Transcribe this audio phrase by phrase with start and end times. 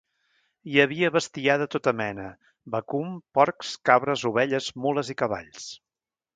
[0.69, 2.25] Hi havia bestiar de tota mena:
[2.77, 5.73] vacum, porcs, cabres, ovelles, mules i cavalls.